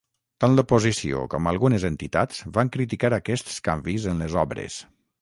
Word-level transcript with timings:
Tant 0.43 0.53
l'oposició 0.59 1.19
com 1.33 1.51
algunes 1.51 1.87
entitats 1.91 2.41
van 2.57 2.75
criticar 2.79 3.15
aquests 3.21 3.63
canvis 3.71 4.13
en 4.15 4.27
les 4.27 4.43
obres. 4.47 4.85